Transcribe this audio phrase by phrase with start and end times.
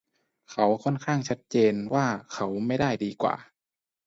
[0.51, 3.35] เขาค่อนข้างชัดเจนว่าเขาไม่ได้ดีกว่า